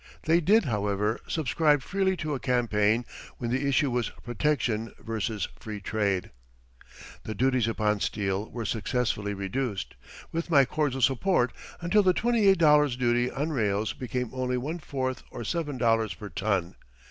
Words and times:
They 0.23 0.41
did, 0.41 0.65
however, 0.65 1.19
subscribe 1.27 1.83
freely 1.83 2.17
to 2.17 2.33
a 2.33 2.39
campaign 2.39 3.05
when 3.37 3.51
the 3.51 3.67
issue 3.67 3.91
was 3.91 4.09
Protection 4.23 4.91
versus 4.97 5.47
Free 5.59 5.79
Trade. 5.79 6.31
The 7.23 7.35
duties 7.35 7.67
upon 7.67 7.99
steel 7.99 8.49
were 8.49 8.65
successively 8.65 9.35
reduced, 9.35 9.93
with 10.31 10.49
my 10.49 10.65
cordial 10.65 11.01
support, 11.01 11.53
until 11.81 12.01
the 12.01 12.13
twenty 12.13 12.47
eight 12.47 12.57
dollars 12.57 12.95
duty 12.97 13.29
on 13.29 13.51
rails 13.51 13.93
became 13.93 14.31
only 14.33 14.57
one 14.57 14.79
fourth 14.79 15.21
or 15.29 15.43
seven 15.43 15.77
dollars 15.77 16.15
per 16.15 16.29
ton. 16.29 16.73